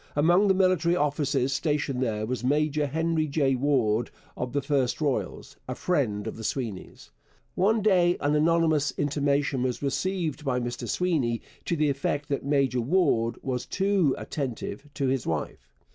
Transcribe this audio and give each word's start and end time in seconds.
Among 0.15 0.47
the 0.47 0.55
military 0.55 0.95
officers 0.95 1.53
stationed 1.53 2.01
there 2.01 2.25
was 2.25 2.43
Major 2.43 2.87
Henry 2.87 3.27
J. 3.27 3.53
Warde 3.53 4.09
of 4.35 4.51
the 4.51 4.59
1st 4.59 4.99
Royals, 4.99 5.57
a 5.67 5.75
friend 5.75 6.25
of 6.25 6.37
the 6.37 6.43
Sweenys. 6.43 7.11
One 7.53 7.83
day 7.83 8.17
an 8.19 8.33
anonymous 8.35 8.89
intimation 8.97 9.61
was 9.61 9.83
received 9.83 10.43
by 10.43 10.59
Mr 10.59 10.89
Sweeny 10.89 11.43
to 11.65 11.75
the 11.75 11.91
effect 11.91 12.29
that 12.29 12.43
Major 12.43 12.81
Warde 12.81 13.37
was 13.43 13.67
too 13.67 14.15
attentive 14.17 14.89
to 14.95 15.05
his 15.05 15.27
wife. 15.27 15.69